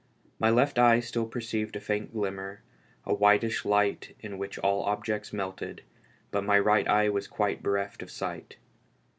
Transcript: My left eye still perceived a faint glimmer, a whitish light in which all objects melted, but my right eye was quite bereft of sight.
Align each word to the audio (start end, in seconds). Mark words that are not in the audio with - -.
My 0.39 0.49
left 0.49 0.79
eye 0.79 0.99
still 0.99 1.27
perceived 1.27 1.75
a 1.75 1.79
faint 1.79 2.11
glimmer, 2.11 2.61
a 3.05 3.13
whitish 3.13 3.65
light 3.65 4.15
in 4.19 4.39
which 4.39 4.57
all 4.57 4.81
objects 4.85 5.31
melted, 5.31 5.83
but 6.31 6.43
my 6.43 6.57
right 6.57 6.87
eye 6.87 7.09
was 7.09 7.27
quite 7.27 7.61
bereft 7.61 8.01
of 8.01 8.09
sight. 8.09 8.55